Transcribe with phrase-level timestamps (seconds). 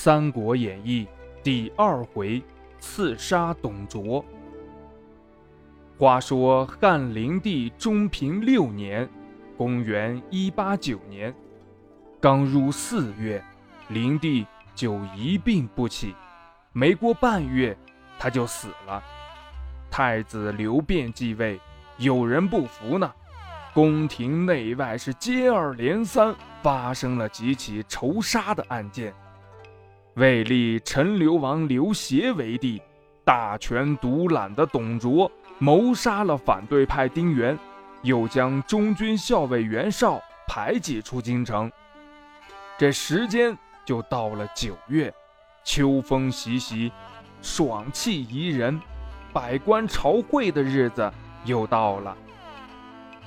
[0.00, 1.04] 三国演义》
[1.42, 2.40] 第二回
[2.78, 4.24] 刺杀董卓。
[5.98, 9.10] 话说汉灵帝中平六年，
[9.56, 11.34] 公元一八九年，
[12.20, 13.44] 刚入四月，
[13.88, 16.14] 灵帝就一病不起，
[16.72, 17.76] 没过半月，
[18.20, 19.02] 他就死了。
[19.90, 21.60] 太子刘辩继位，
[21.96, 23.12] 有人不服呢，
[23.74, 29.12] 宫廷内外是接二连三发生了几起仇杀的案件。
[30.18, 32.82] 为立陈留王刘协为帝，
[33.24, 37.56] 大权独揽的董卓谋杀了反对派丁原，
[38.02, 41.70] 又将中军校尉袁绍排挤出京城。
[42.76, 45.12] 这时间就到了九月，
[45.62, 46.90] 秋风习习，
[47.40, 48.78] 爽气宜人。
[49.32, 51.12] 百官朝会的日子
[51.44, 52.16] 又到了。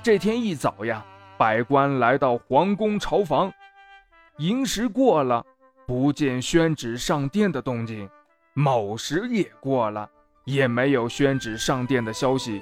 [0.02, 1.02] 这天一早呀，
[1.38, 3.50] 百官来到皇宫朝房，
[4.36, 5.46] 寅时过了，
[5.86, 8.08] 不见宣旨上殿的动静；
[8.54, 10.08] 卯时也过了，
[10.44, 12.60] 也没有宣旨上殿的消息；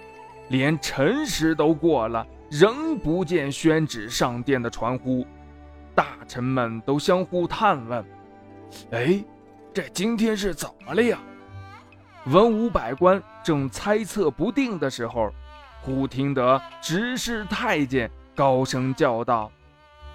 [0.48, 5.26] 连辰时都过了，仍不见宣旨上殿的传呼。
[5.94, 8.04] 大臣们都相互探问
[8.92, 9.22] ：“哎，
[9.74, 11.18] 这今天是怎么了呀？”
[12.26, 15.30] 文武百官正猜测不定的时候，
[15.82, 19.50] 忽听得执事太监高声叫道：“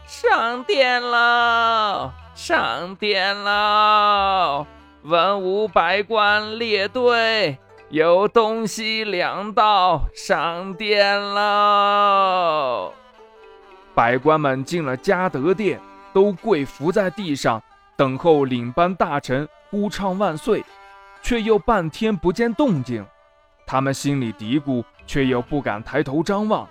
[0.08, 4.66] 上殿了，上殿了！
[5.04, 7.58] 文武百官列队，
[7.90, 12.92] 由东西两道上殿了。”
[13.96, 15.80] 百官们进了嘉德殿，
[16.14, 17.62] 都跪伏在地上，
[17.98, 20.64] 等候领班大臣呼唱万岁。
[21.22, 23.04] 却又半天不见动静，
[23.66, 26.68] 他们心里嘀咕，却又不敢抬头张望。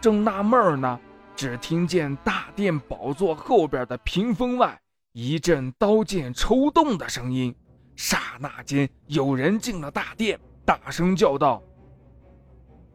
[0.00, 1.00] 正纳闷呢，
[1.34, 4.78] 只听见大殿宝座后边的屏风外
[5.12, 7.54] 一阵刀剑抽动的声音。
[7.96, 11.62] 刹那间，有人进了大殿，大声叫道：“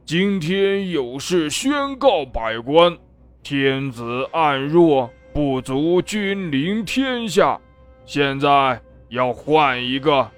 [0.05, 2.97] 今天有事宣告百官，
[3.43, 7.59] 天子暗弱，不足君临天下，
[8.05, 10.29] 现在要换一个。”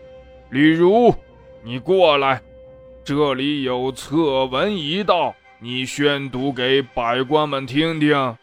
[0.52, 1.13] 李儒，
[1.63, 2.41] 你过来，
[3.03, 8.38] 这里有策文一道，你宣读给百官们听听。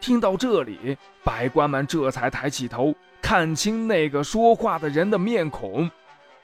[0.00, 5.88] 听到这里，百官们这才抬起头，看清那个说话的人的面孔。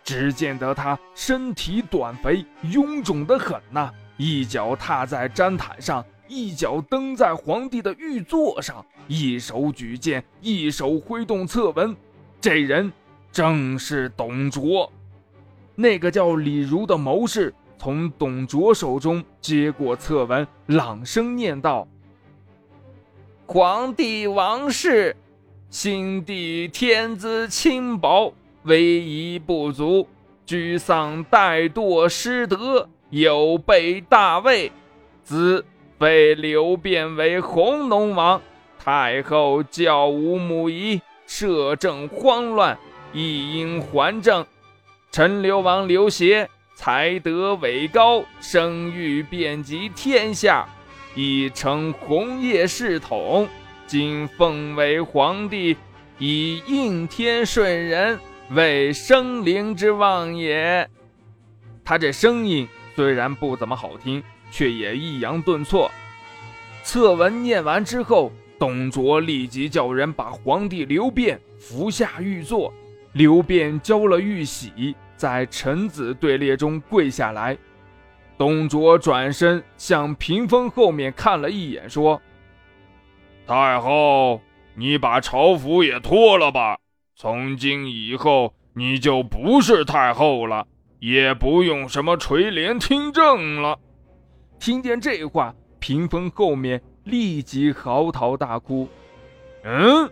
[0.05, 11.97] 只见得他身体短肥，臃肿的很呐，一脚踏在毡毯上，一脚蹬在皇帝的御座上，一手举剑，一手挥动策文。
[12.41, 12.93] 这人。
[13.33, 14.93] 正是董卓，
[15.77, 21.89] 那个叫李儒的谋士从董卓手中接过策文，朗声念道
[23.49, 25.17] ：“皇帝王室，
[25.71, 30.07] 新帝天资轻薄，威仪不足，
[30.45, 34.71] 居丧怠惰失德，有悖大位。
[35.25, 35.65] 子
[35.97, 38.43] 被刘辩为弘农王，
[38.79, 42.77] 太后教无母仪，摄政慌乱。”
[43.15, 44.45] 一应还政，
[45.11, 46.49] 陈留王刘协
[46.83, 50.67] 才德伟高，声誉遍及天下，
[51.15, 53.47] 已成红叶世统。
[53.87, 55.77] 今奉为皇帝，
[56.19, 58.19] 以应天顺人，
[58.53, 60.89] 为生灵之望也。
[61.85, 62.67] 他这声音
[62.97, 65.91] 虽然不怎么好听，却也抑扬顿挫。
[66.83, 72.73] 策文念完之后，董卓立即叫人把皇帝刘辩扶下御座。
[73.13, 77.55] 刘辩交了玉玺，在臣子队列中跪下来。
[78.39, 82.19] 董卓转身向屏风后面看了一眼，说
[83.47, 84.41] ：“太后，
[84.75, 86.79] 你把朝服也脱了吧。
[87.15, 90.67] 从今以后，你就不是太后了，
[91.01, 93.79] 也不用什么垂帘听政了。”
[94.59, 98.89] 听见这话，屏风后面立即嚎啕大哭。
[99.65, 100.11] 嗯，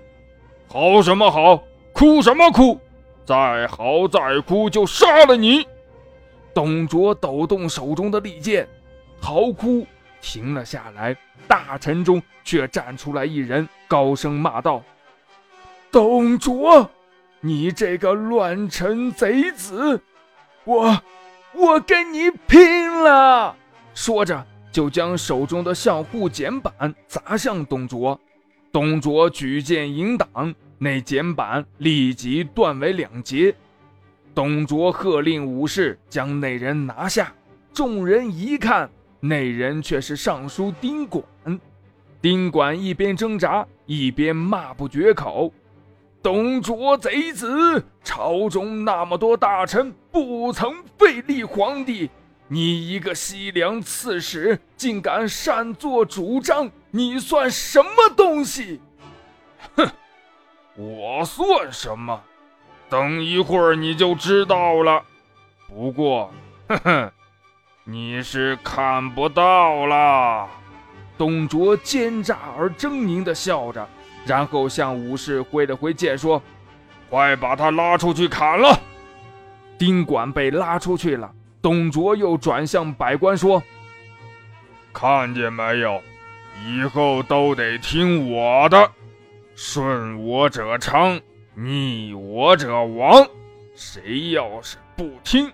[0.69, 1.63] 嚎什么嚎？
[1.95, 2.79] 哭什么哭？
[3.29, 5.67] 再嚎再哭，就杀了你！
[6.55, 8.67] 董卓抖动手中的利剑，
[9.21, 9.87] 嚎哭
[10.23, 11.15] 停了下来。
[11.47, 14.83] 大臣中却站出来一人，高声骂道
[15.93, 16.89] ：“董卓，
[17.41, 20.01] 你这个乱臣贼子，
[20.65, 20.99] 我
[21.53, 23.55] 我跟你拼了！”
[23.93, 24.43] 说着，
[24.73, 28.19] 就将手中的相护简板砸向董卓。
[28.73, 30.55] 董卓举剑迎挡。
[30.79, 33.55] 那简板立即断为两截，
[34.35, 37.33] 董卓喝令武士将那人拿下。
[37.73, 38.89] 众人一看，
[39.21, 41.23] 那人却是尚书丁管。
[42.21, 45.53] 丁管一边挣扎，一边骂不绝口
[46.23, 52.11] ：“董卓贼子，朝中那么多大臣不曾废立皇帝，
[52.49, 58.81] 你一个西凉刺史竟敢擅作主张，你算什么东西？
[59.77, 59.89] 哼，
[60.79, 62.23] 我算什么？
[62.89, 65.03] 等一会儿你就知道了。
[65.67, 66.33] 不过，
[66.69, 67.13] 哼哼，
[67.83, 70.49] 你是看不到了。
[71.19, 73.87] 董卓奸诈而狰狞地笑着，
[74.25, 76.41] 然后向武士挥了挥剑，说
[77.11, 78.79] ：“快把他拉出去砍了！”
[79.77, 81.29] 丁管被拉出去了。
[81.61, 83.61] 董卓又转向百官说
[84.95, 86.01] ：“看见没有？
[86.65, 88.91] 以后都得听我的，
[89.61, 91.21] 顺我者昌。”
[91.57, 93.27] 逆我者亡，
[93.75, 95.51] 谁要是不听，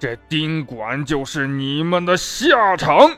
[0.00, 3.08] 这丁管就是你们的下场。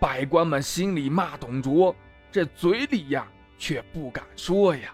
[0.00, 1.94] 百官们心里骂董卓，
[2.32, 3.24] 这嘴里呀
[3.56, 4.92] 却不敢说呀。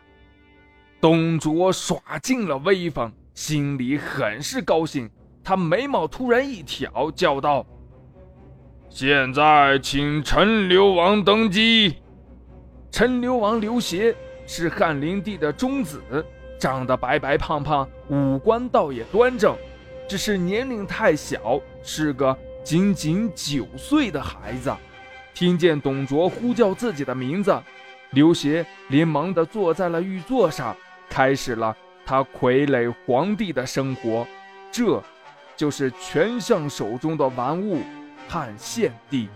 [1.01, 5.09] 董卓耍尽了威风，心里很是高兴。
[5.43, 7.65] 他眉毛突然一挑，叫道
[8.91, 11.97] ：“现在请陈留王登基。”
[12.93, 14.15] 陈留王刘协。
[14.47, 16.01] 是汉灵帝的中子，
[16.59, 19.57] 长得白白胖胖，五官倒也端正，
[20.09, 24.73] 只是年龄太小，是个仅仅九岁的孩子。
[25.35, 27.55] 听见董卓呼叫自己的名字，
[28.13, 30.75] 刘协连忙地坐在了玉座上，
[31.11, 31.77] 开始了
[32.07, 34.27] 他傀儡皇帝的生活。
[34.73, 35.03] 这，
[35.57, 37.81] 就是权相手中的玩物——
[38.29, 39.29] 汉献帝。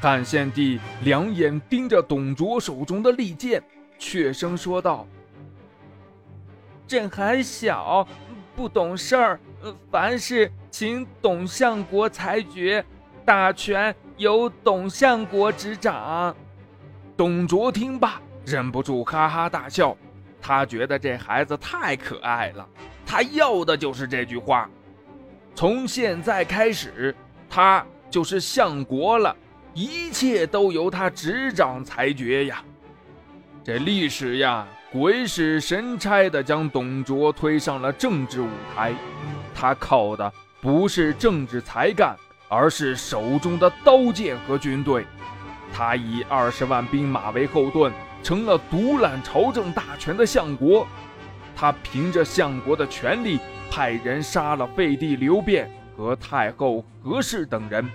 [0.00, 3.62] 汉献帝两眼盯着董卓手中的利剑。
[4.02, 5.06] 怯声说道
[6.88, 8.06] ：“朕还小，
[8.56, 9.40] 不懂事儿，
[9.92, 12.84] 凡事请董相国裁决，
[13.24, 16.34] 大权由董相国执掌。”
[17.16, 19.96] 董卓听罢，忍不住哈哈大笑。
[20.40, 22.68] 他觉得这孩子太可爱了，
[23.06, 24.68] 他要的就是这句话。
[25.54, 27.14] 从现在开始，
[27.48, 29.34] 他就是相国了，
[29.74, 32.64] 一切都由他执掌裁决呀。
[33.64, 38.92] 这历史呀，鬼使神差的将董卓推上了政治舞台。
[39.54, 42.16] 他靠的不是政治才干，
[42.48, 45.06] 而是手中的刀剑和军队。
[45.72, 50.84] 他以二十万兵马为后盾，成了独揽朝政大权的相国。
[51.54, 53.38] 他凭着相国的权力，
[53.70, 57.88] 派人杀了废帝刘辩和太后何氏等人。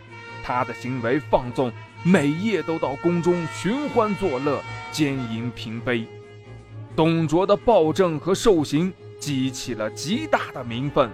[0.45, 1.69] 他的行为放纵。
[2.09, 4.63] 每夜都到宫中寻欢作乐、
[4.93, 6.07] 奸淫嫔妃。
[6.95, 11.11] 董卓的暴政和受刑激起了极大的民愤，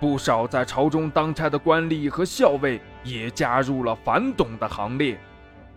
[0.00, 5.16] 不少在朝中当差的官吏和校尉也加入了反董的行列。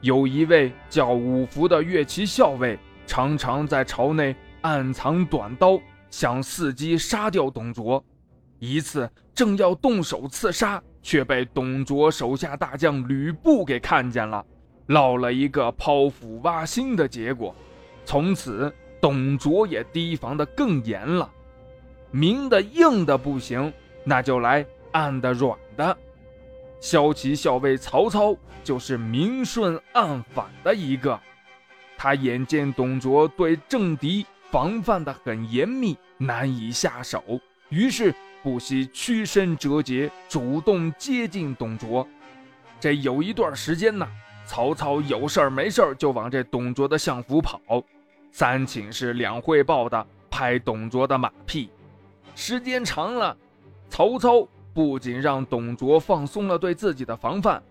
[0.02, 8.04] 有一位叫五福的乐骑校尉，常常在朝内暗藏短刀，想伺机杀掉董卓。
[8.58, 10.82] 一次，正要动手刺杀。
[11.04, 14.44] 却被董卓手下大将吕布给看见了，
[14.88, 17.54] 落了一个剖腹挖心的结果。
[18.06, 21.30] 从此，董卓也提防得更严了。
[22.10, 23.72] 明的硬的不行，
[24.04, 25.96] 那就来暗的软的。
[26.80, 31.20] 骁骑校尉曹操就是明顺暗反的一个。
[31.98, 37.24] 他眼见董卓对政敌防范得很严密，难以下手，
[37.70, 38.14] 于是。
[38.44, 42.06] 不惜屈身折节，主动接近董卓。
[42.78, 44.06] 这有一段时间呢，
[44.46, 47.62] 曹操有事儿没事儿就往这董卓的相府跑，
[48.34, 51.70] 三请示两汇报的拍董卓的马屁。
[52.36, 53.38] 时间长了，
[53.88, 57.64] 曹操不仅让董卓放松了对自己的防范，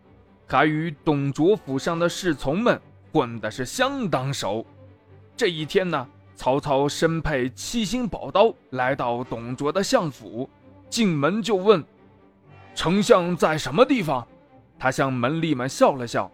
[0.47, 2.81] 还与董卓府上的侍从们
[3.13, 4.65] 混的是相当熟。
[5.37, 10.49] 这一天呢，曹操身佩七星宝刀来到董卓的相府。
[10.93, 11.83] 进门就问
[12.77, 14.29] ：“丞相在什么地方？”
[14.79, 16.31] 他向门吏们笑了笑：“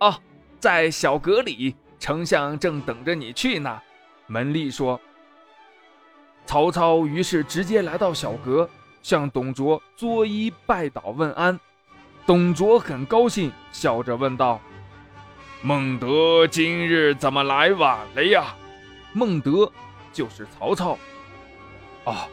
[0.00, 0.14] 哦，
[0.60, 3.80] 在小阁里，丞相正等着你去呢。”
[4.28, 5.00] 门吏说。
[6.44, 8.68] 曹操于是直接来到小阁，
[9.02, 11.58] 向董卓作揖拜倒问安。
[12.26, 14.60] 董卓很高兴，笑着问道
[15.62, 18.54] ：“孟德今日怎么来晚了呀？”
[19.14, 19.72] 孟德
[20.12, 20.98] 就是曹操。
[22.04, 22.28] 哦。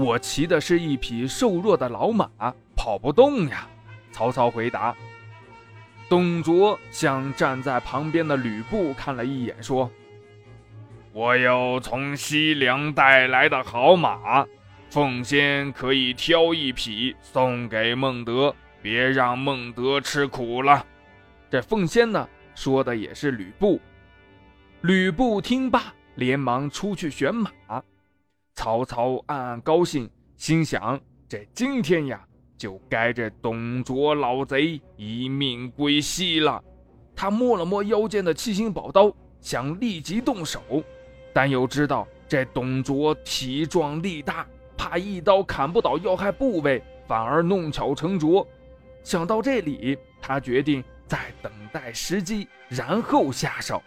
[0.00, 2.26] 我骑的是一匹瘦弱的老马，
[2.74, 3.68] 跑不动呀。
[4.10, 4.96] 曹操回答。
[6.08, 9.90] 董卓向站在旁边的吕布看了一眼，说
[11.12, 14.46] ：“我有从西凉带来的好马，
[14.88, 20.84] 奉先可以挑一匹送给孟德，别让孟德吃苦了。”
[21.50, 23.78] 这奉先呢，说的也是吕布。
[24.80, 27.50] 吕布听罢，连忙出去选马。
[28.60, 32.22] 曹操暗暗高兴，心想：这今天呀，
[32.58, 36.62] 就该这董卓老贼一命归西了。
[37.16, 40.60] 他摸了摸腰间的七星宝刀，想立即动手，
[41.32, 48.46] 但又知道这董卓体壮力大，怕一刀砍不倒要害部位，反而弄巧成拙。
[49.02, 53.82] 想到这里，他决定再等待时机，然后下手。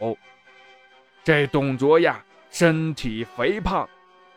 [1.23, 3.87] 这董卓呀，身体肥胖，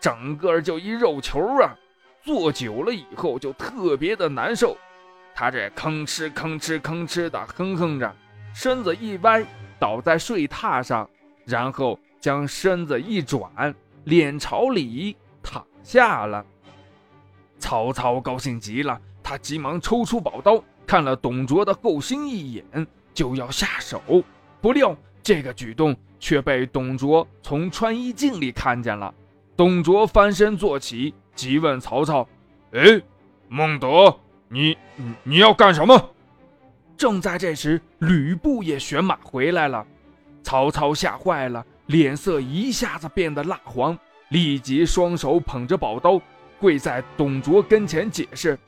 [0.07, 1.75] 整个就一肉球啊，
[2.23, 4.77] 坐久了以后就特别的难受。
[5.35, 8.15] 他这吭哧吭哧吭哧的哼哼着，
[8.55, 9.45] 身子一歪，
[9.81, 11.11] 倒在睡榻上，
[11.45, 16.47] 然后将身子一转，脸朝里躺下了。
[17.59, 18.97] 曹操高兴极了。
[19.25, 24.01] 他急忙抽出宝刀，看了董卓的后心一眼，就要下手。
[24.61, 29.13] 不料这个举动却被董卓从穿衣镜里看见了。
[29.57, 32.29] 董卓翻身坐起，急问曹操
[32.73, 33.01] ：“哎，
[33.49, 34.15] 孟德，
[34.49, 34.77] 你
[35.23, 36.11] 你要干什么？”
[36.97, 39.87] 正在这时，吕布也选马回来了。
[40.43, 43.99] 曹操吓坏了，脸色一下子变得蜡黄，
[44.29, 46.21] 立即双手捧着宝刀，
[46.61, 48.59] 跪在董卓跟前解释。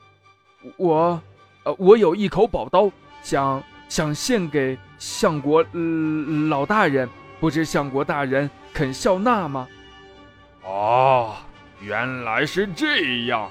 [0.77, 1.21] 我，
[1.63, 2.91] 呃，我有一口宝刀，
[3.21, 5.63] 想想献给相国
[6.49, 7.07] 老大人，
[7.39, 9.67] 不知相国大人肯笑纳吗？
[10.69, 11.35] 哦，
[11.81, 13.49] 原来是这样，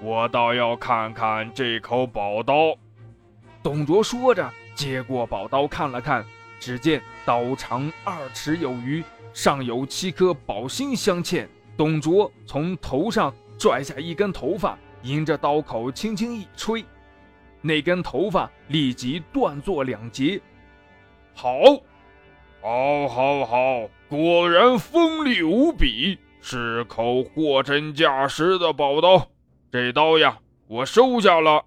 [0.00, 2.76] 我倒要看看这口宝刀。
[3.62, 6.24] 董卓说着，接过宝刀看了看，
[6.58, 11.46] 只见刀长二尺有余，上有七颗宝星镶嵌。
[11.76, 14.76] 董卓从头上拽下一根头发。
[15.02, 16.84] 迎着刀口轻轻一吹，
[17.60, 20.40] 那根头发立即断作两截。
[21.32, 21.52] 好，
[22.60, 26.18] 好，好，好，果然锋利无比，
[26.48, 29.26] 是口货真价实的宝刀。
[29.68, 30.38] 这刀呀，
[30.68, 31.60] 我收下了。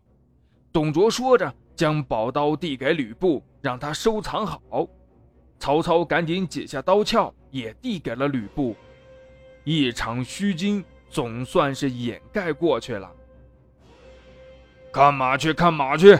[0.71, 4.88] 董卓说着，将宝刀递给吕布，让他收藏好。
[5.59, 8.74] 曹操赶紧解下刀鞘，也递给了吕布。
[9.65, 13.12] 一场虚惊总算是掩盖过去了。
[14.93, 16.17] 看马去，看马去！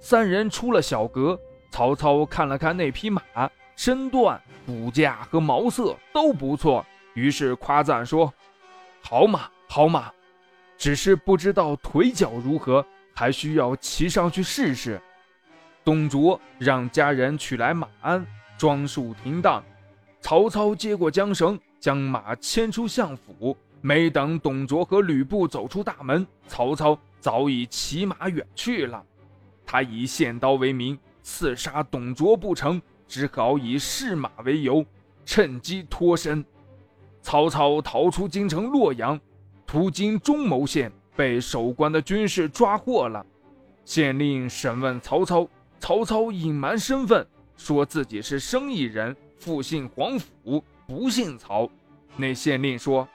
[0.00, 1.40] 三人出了小阁，
[1.70, 3.22] 曹操看了看那匹马，
[3.74, 8.32] 身段、骨架和毛色都不错，于是夸赞说
[9.02, 10.10] ：“好马，好马！
[10.76, 15.00] 只是不知道腿脚如何，还需要骑上去试试。”
[15.84, 18.24] 董卓让家人取来马鞍，
[18.56, 19.62] 装束停当。
[20.20, 23.56] 曹操接过缰绳，将马牵出相府。
[23.80, 26.98] 没等董卓和吕布走出大门，曹操。
[27.20, 29.00] 早已骑马远去了。
[29.64, 34.84] 他以献刀为名刺杀董卓不成，只好以试马为由，
[35.24, 36.44] 趁机脱身。
[37.22, 39.18] 曹操逃出京城洛阳，
[39.66, 43.24] 途经中牟县，被守关的军士抓获了。
[43.84, 45.48] 县令审问曹操，
[45.78, 47.26] 曹操隐瞒身份，
[47.56, 51.70] 说自己是生意人，父姓黄甫，不姓曹。
[52.16, 53.08] 那县令说：“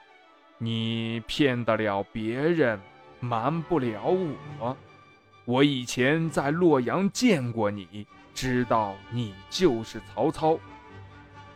[0.58, 2.80] 你骗得了别人。”
[3.20, 4.14] 瞒不了
[4.60, 4.76] 我，
[5.44, 10.56] 我以前在洛阳见过你，知道你就是曹操。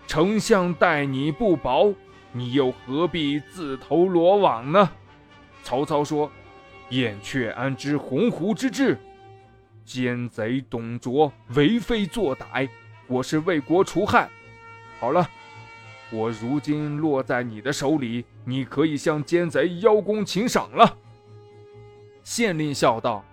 [0.09, 1.95] 丞相待你不薄，
[2.33, 4.91] 你又何必自投罗网呢？
[5.62, 6.31] 曹操说
[6.91, 8.99] ：“燕雀安知鸿鹄之志？
[9.85, 12.69] 奸贼董卓为非作歹，
[13.07, 14.29] 我是为国除害。
[14.99, 15.29] 好了，
[16.11, 20.97] 我如今落在你的手里，你可以向奸贼邀功请赏了。”
[22.25, 23.25] 县令笑道：“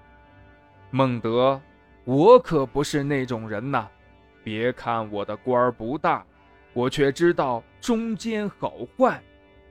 [0.92, 1.62] 孟德，
[2.04, 3.88] 我可不是那种人呐。
[4.44, 6.26] 别看我的官儿不大，
[6.74, 9.22] 我却知道中间好坏，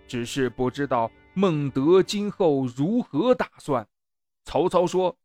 [0.07, 3.87] 只是不知道孟德今后如何打算。”
[4.45, 5.17] 曹操说：“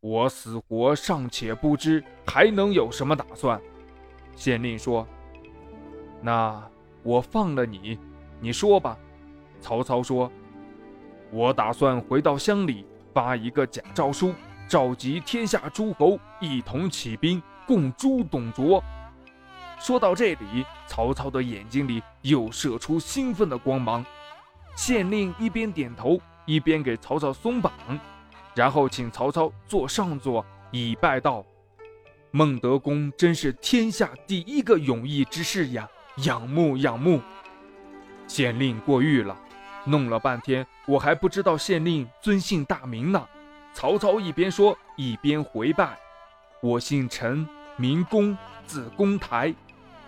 [0.00, 3.60] 我死活尚且不知，还能有什么打算？”
[4.34, 5.06] 县令说
[6.22, 6.62] ：“那
[7.02, 7.98] 我放了你，
[8.40, 8.98] 你说吧。”
[9.60, 10.30] 曹操说。
[11.30, 14.32] 我打算回到乡里发一个假诏书，
[14.66, 18.82] 召集天下诸侯一同起兵，共诛董卓。
[19.80, 24.04] 说到这里，曹操的眼睛里又射出兴奋的光芒。
[24.76, 27.72] 县令一边点头，一边给曹操松绑，
[28.54, 31.44] 然后请曹操坐上座，以拜道
[32.30, 37.20] ：“孟德公真是天下第一个勇毅之士呀，仰慕仰慕。”
[38.26, 39.36] 县令过誉了。
[39.84, 43.26] 弄了半天，我还不知道县令尊姓大名呢。
[43.72, 45.98] 曹操一边说，一边回拜
[46.60, 49.54] ：“我姓陈，名公，字公台，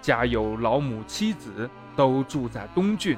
[0.01, 3.17] 家有老母妻子，都住在东郡。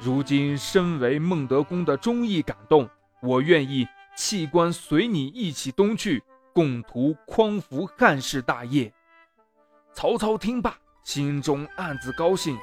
[0.00, 2.88] 如今身为孟德公的忠义感动，
[3.22, 3.86] 我愿意
[4.16, 6.22] 弃官随你一起东去，
[6.52, 8.92] 共图匡扶汉室大业。”
[9.94, 12.58] 曹操听罢，心中暗自高兴。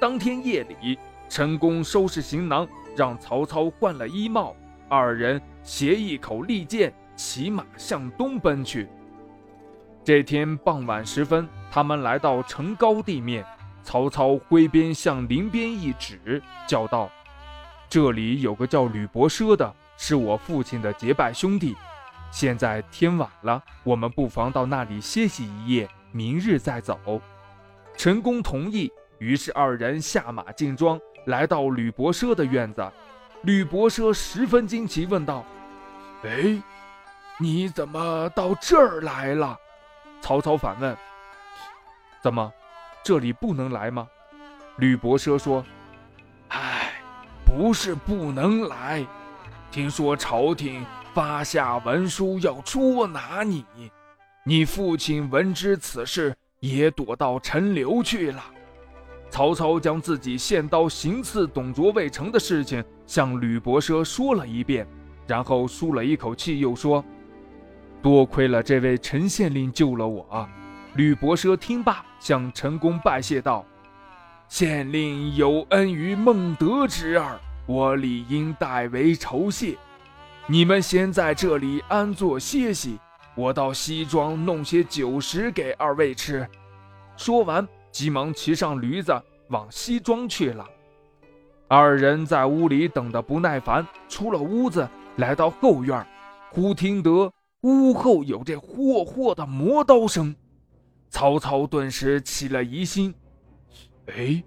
[0.00, 0.98] 当天夜里，
[1.28, 4.56] 陈宫收拾行囊，让曹操换了衣帽，
[4.88, 8.88] 二人携一口利剑，骑马向东奔去。
[10.04, 13.46] 这天傍晚时分，他们来到城高地面，
[13.84, 17.08] 曹操挥鞭向林边一指，叫道
[17.88, 21.76] ：“这里有个叫吕伯奢的，是我父亲的结拜兄弟。
[22.32, 26.98] 现在天晚了，我们不妨到那里歇息一夜。”明日再走，
[27.96, 28.92] 陈宫同意。
[29.18, 32.86] 于是二人下马进庄，来到吕伯奢的院子。
[33.44, 35.44] 吕伯奢十分惊奇，问道
[36.24, 36.60] ：“哎，
[37.38, 39.56] 你怎么到这儿来了？”
[40.22, 40.96] 曹操反问
[42.22, 42.50] ：“怎么，
[43.04, 44.08] 这里不能来吗？”
[44.78, 45.62] 吕伯奢说
[46.48, 46.92] ：“哎，
[47.44, 49.04] 不是不能来，
[49.70, 53.66] 听说朝廷发下文书要捉拿你。”
[54.46, 58.42] 你父亲闻知此事，也躲到陈留去了。
[59.28, 64.86] 曹操将自己献刀行刺董卓未成的事情向吕伯奢说了一遍，
[65.26, 67.04] 然后舒了一口气，又说
[68.02, 70.48] ：“多亏了这位陈县令救了我。”
[70.96, 73.64] 吕伯奢听罢，向陈宫拜谢道
[74.48, 79.78] ：“县令有恩于孟德之儿，我理应代为酬谢。
[80.46, 82.98] 你们先在这里安坐歇息。”
[83.34, 86.46] 我到西庄弄些酒食给二位吃。
[87.16, 89.18] 说完，急忙骑上驴子
[89.48, 90.66] 往西庄去了。
[91.66, 96.06] 二人在屋里等得不耐烦，出了屋子，来到后院，
[96.50, 97.32] 忽听得
[97.62, 100.34] 屋后有这霍霍的磨刀声。
[101.08, 103.14] 曹操顿时起了疑心：
[104.06, 104.42] 哎，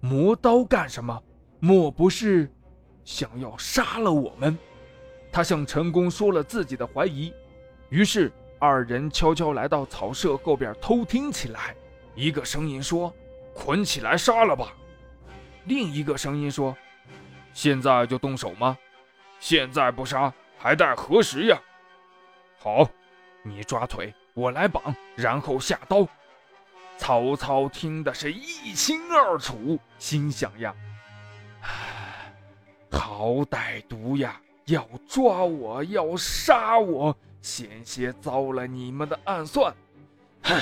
[0.00, 1.22] 磨刀干什么？
[1.60, 2.52] 莫不是
[3.04, 4.58] 想要杀了我们？
[5.32, 7.32] 他向陈宫说了自己的怀疑。
[7.88, 11.74] 于是二人悄悄来到草舍后边偷听起来。
[12.14, 13.12] 一个声音说
[13.54, 14.74] ：“捆起来杀了吧。”
[15.64, 16.76] 另一个声音说
[17.54, 18.76] ：“现在就动手吗？
[19.40, 21.58] 现在不杀还待何时呀？”
[22.64, 22.88] 好，
[23.42, 24.82] 你抓腿，我来绑，
[25.14, 26.08] 然后下刀。
[26.96, 30.74] 曹操听的是一清二楚，心想呀
[32.90, 39.74] ：“好歹毒呀，要抓我，要杀我。”险些遭了你们的暗算，
[40.44, 40.58] 哼！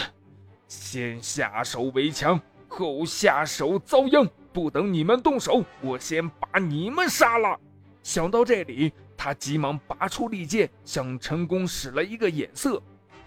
[0.67, 4.29] 先下手为强，后下手遭殃。
[4.53, 7.57] 不等你们动手，我先把你们杀了。
[8.03, 8.93] 想到这里，
[9.25, 12.83] 他急忙拔出利剑，向陈宫使了一个眼色。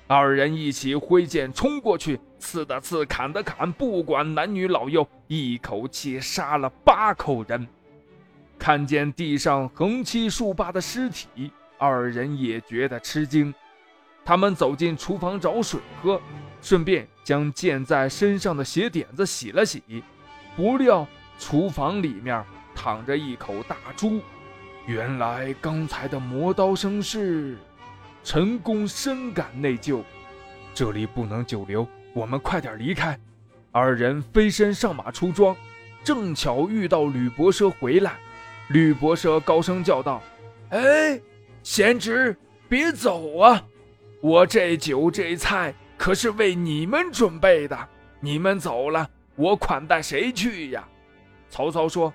[0.07, 7.65] 二人一起挥剑冲过去，刺的刺，砍的砍，不管男女老幼，一口气杀了八口人。
[8.59, 11.49] 看见地上横七竖八的尸体。
[11.77, 13.53] 二人也觉得吃惊，
[14.25, 16.19] 他们走进厨房找水喝，
[16.61, 19.81] 顺便将溅在身上的血点子洗了洗。
[20.57, 21.07] 不料
[21.39, 22.43] 厨房里面
[22.75, 24.19] 躺着一口大猪，
[24.85, 27.57] 原来刚才的磨刀声是……
[28.23, 30.01] 陈宫深感内疚，
[30.73, 33.19] 这里不能久留，我们快点离开。
[33.71, 35.55] 二人飞身上马出庄，
[36.03, 38.13] 正巧遇到吕伯奢回来。
[38.69, 40.23] 吕伯奢高声叫道
[40.71, 41.21] ：“哎！”
[41.61, 42.35] 贤侄，
[42.67, 43.63] 别走啊！
[44.21, 47.77] 我这酒这菜可是为你们准备的，
[48.19, 50.87] 你们走了，我款待谁去呀？
[51.47, 52.11] 曹操说：“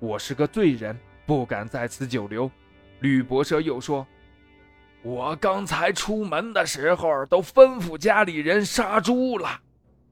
[0.00, 2.50] 我是个罪人，不敢在此久留。”
[3.00, 4.06] 吕伯奢又说
[5.02, 9.60] ：“我刚才出门的时候都吩咐家里人杀猪了，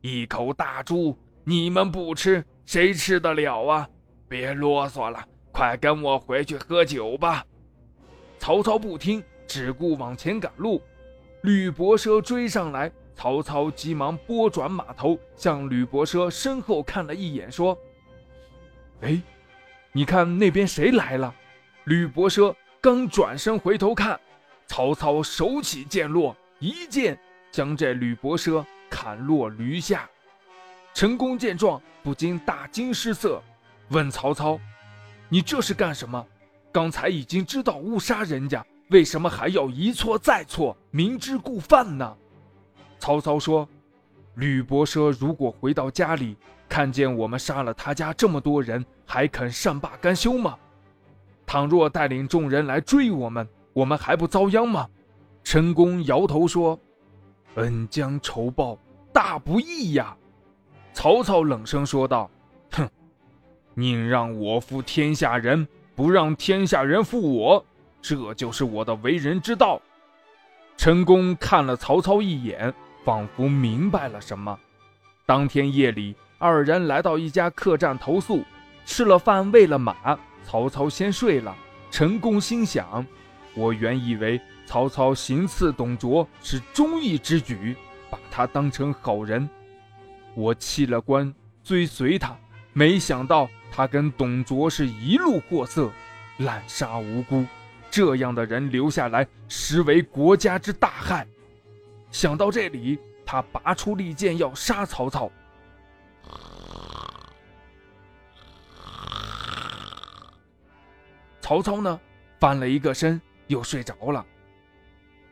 [0.01, 3.88] 一口大猪你们不吃，谁吃得了啊？
[4.29, 7.44] 别啰嗦了，快跟我回去喝酒吧。”
[8.38, 10.83] 曹操不听，只顾往前赶路。
[11.42, 17.79] 吕伯奢追上来，曹操急忙拨转马头，向吕伯奢身后看了一眼，说
[19.03, 19.20] ：“哎，
[19.93, 21.35] 你看那边谁来了？”
[21.85, 24.19] 吕伯奢刚转身回头看，
[24.67, 27.19] 曹操手起剑落，一剑
[27.51, 30.09] 将这吕伯奢砍落驴下。
[30.95, 33.43] 陈宫见状，不禁大惊失色，
[33.89, 34.59] 问曹操
[35.29, 36.25] ：“你这是干什么？”
[36.71, 42.17] 刚才已经知道误杀人家，为什么还要一错再错，明知故犯呢？
[42.99, 43.69] 曹操说
[44.37, 46.37] ：“吕伯奢如果回到家里，
[46.69, 50.57] 看见我们杀了他家这么多人，还肯善罢甘休吗？
[51.44, 54.88] 倘若带领众人来追我们，我们还不遭殃吗？”
[55.44, 56.81] 陈宫摇头说
[57.57, 58.79] ：“恩将仇报，
[59.12, 60.16] 大不义呀。”
[60.94, 62.31] 曹操冷声说道
[62.72, 62.88] ：“哼
[63.75, 67.62] 宁让我负天下人，不让天下人负我，
[68.01, 69.79] 这就是我的为人之道。”
[70.79, 72.72] 陈宫看了曹操一眼，
[73.05, 74.59] 仿佛明白了什么。
[75.27, 78.42] 当天夜里，二人来到一家客栈投宿，
[78.85, 81.57] 吃了饭，喂了马，曹操先睡了。
[81.90, 83.07] 陈宫心想：
[83.55, 87.77] 我原以为曹操行刺董卓是忠义之举，
[88.11, 89.49] 把他当成好人，
[90.35, 92.37] 我弃了官追随他，
[92.73, 95.90] 没想到他跟董卓是一路货色，
[96.38, 97.45] 滥杀无辜。
[97.90, 101.27] 这样的人留下来，实为国家之大害。
[102.11, 105.31] 想到这里，他拔出利剑要杀曹操。
[111.53, 112.01] 曹操呢，
[112.41, 114.25] 翻了一个身，又睡着了。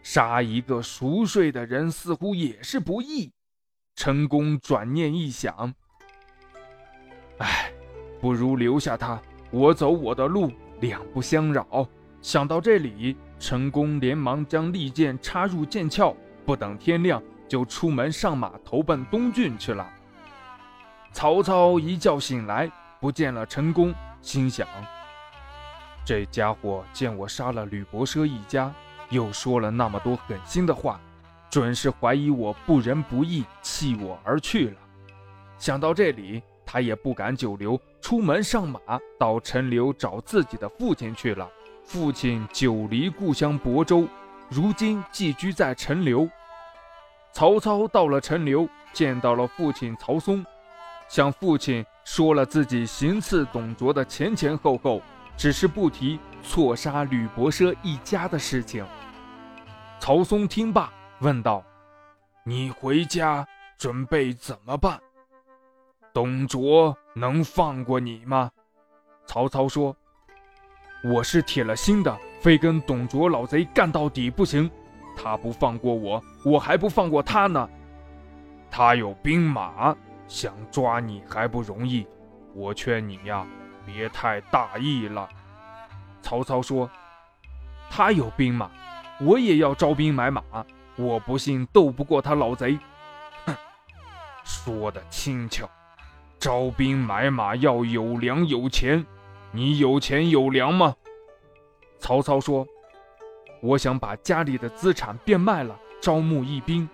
[0.02, 3.32] 杀一个熟睡的人，似乎也是不易。
[3.94, 5.72] 陈宫转念一想，
[7.38, 7.72] 哎，
[8.20, 9.18] 不如留下他，
[9.50, 11.88] 我走我的路，两不相扰。
[12.20, 19.90] 想到这里，陈宫连忙将利剑插入剑鞘，不等天亮就出门上马投奔东郡去了。
[21.14, 24.68] 曹操一觉醒来，不见了陈宫，心想：
[26.04, 28.72] 这家伙见我杀了吕伯奢一家，
[29.10, 31.00] 又说了那么多狠心的话，
[31.50, 34.76] 准是怀疑我不仁不义，弃我而去了。
[35.58, 38.80] 想到这里，他也不敢久留，出门上马
[39.18, 41.48] 到陈留找自己的父亲去了。
[41.84, 44.08] 父亲久离故乡亳州，
[44.48, 46.28] 如今寄居在陈留。
[47.32, 50.44] 曹操到了陈留，见到了父亲曹嵩，
[51.08, 55.02] 向父亲说了自己行刺董卓的前前后后，
[55.40, 58.84] 只是不提错杀吕伯奢一家的事情。
[59.98, 61.64] 曹嵩听罢，问道
[62.44, 63.48] ：“你回家
[63.78, 65.00] 准备怎么办？
[66.12, 68.50] 董卓能放过你吗？”
[69.24, 69.96] 曹操说。
[71.02, 74.70] 我是铁了心的，非跟董卓老贼干到底不行。
[75.16, 77.66] 他不放过我，我还不放过他呢。
[78.70, 79.96] 他有兵马，
[80.28, 82.06] 想抓你还不容易。
[82.52, 83.46] 我劝你呀，
[83.92, 85.28] 别太大意了。
[86.22, 86.88] 曹操说
[87.90, 88.70] ：“他有兵马，
[89.20, 90.42] 我也要招兵买马。
[90.96, 92.78] 我不信斗不过他老贼。”
[93.46, 93.54] 哼，
[94.44, 95.68] 说的轻巧，
[96.38, 99.04] 招兵买马要有粮有钱。
[99.52, 100.94] 你有钱有粮吗？
[101.98, 102.66] 曹操说
[103.60, 106.88] ：“我想把家里的资产变卖了，招募义兵。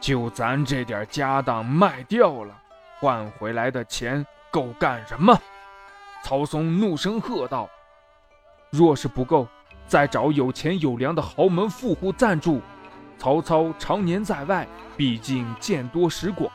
[0.00, 2.62] 就咱这点家当卖掉了，
[3.00, 5.36] 换回来的钱够干什么？”
[6.24, 7.68] 曹嵩怒声喝道
[8.72, 9.46] ：“若是不够，
[9.86, 12.62] 再找有钱有粮的豪门富户赞助。
[13.18, 16.50] 曹操常年在外，毕竟见多识广。”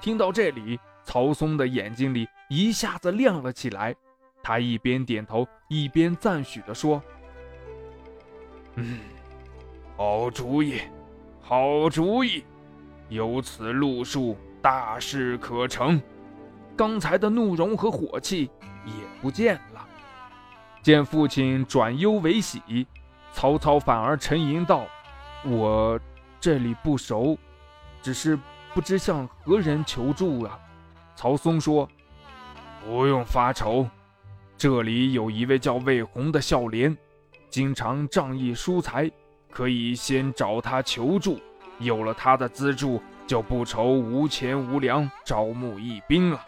[0.00, 3.92] 听到这里，曹嵩的眼睛里一下子亮了起来。
[4.40, 7.02] 他一边点头，一边赞许地说
[8.76, 9.00] ：“嗯，
[9.96, 10.82] 好主意，
[11.40, 12.44] 好主意，
[13.08, 16.00] 有此路数，大事可成。
[16.76, 18.50] 刚才的怒容和火气
[18.84, 19.86] 也不见了。”
[20.82, 22.86] 见父亲转忧为喜，
[23.32, 24.86] 曹操反而沉吟道
[25.44, 25.98] ：“我
[26.38, 27.36] 这里不熟，
[28.00, 28.38] 只是
[28.72, 30.56] 不知向何人求助啊。”
[31.16, 31.88] 曹嵩说
[32.84, 33.88] ：“不用发愁。”
[34.56, 36.96] 这里有一位叫魏红的孝廉，
[37.50, 39.10] 经常仗义疏财，
[39.50, 41.40] 可以先找他求助。
[41.78, 46.40] 有了他的资助，就不愁无钱无粮招募义兵了。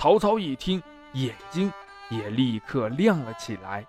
[0.00, 0.82] 曹操一听，
[1.12, 1.70] 眼睛
[2.08, 3.84] 也立刻亮了起来。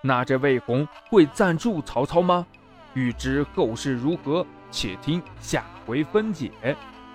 [0.00, 2.46] 那这魏红会赞助曹操吗？
[2.92, 6.52] 欲知后事如何，且听下回分解。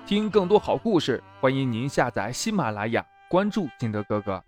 [0.06, 4.44] 听更多好故事，欢迎您下载喜马拉雅，关注金德哥哥。